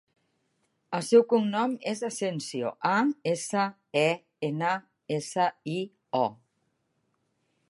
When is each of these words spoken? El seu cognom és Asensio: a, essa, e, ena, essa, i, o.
El 0.99 1.03
seu 1.07 1.25
cognom 1.33 1.75
és 1.91 2.01
Asensio: 2.09 2.73
a, 2.93 2.95
essa, 3.35 3.69
e, 4.05 4.07
ena, 4.51 4.75
essa, 5.21 5.49
i, 5.79 5.79
o. 6.25 6.27